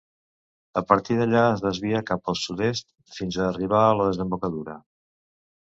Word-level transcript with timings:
A 0.79 0.81
partir 0.91 1.17
d'allà 1.19 1.43
es 1.49 1.61
desvia 1.65 2.01
cap 2.09 2.33
al 2.33 2.39
Sud-est 2.45 2.91
fins 3.19 3.39
a 3.43 3.47
arribar 3.53 3.87
a 3.87 3.95
la 4.01 4.11
desembocadura. 4.13 4.81